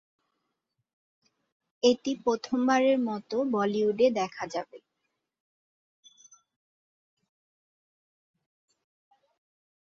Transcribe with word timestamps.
এটি 1.83 2.11
প্রথমবারের 2.23 2.97
মতো 3.07 3.37
বলিউডে 3.53 4.07
দেখা 4.19 4.45
যাবে। 4.53 4.77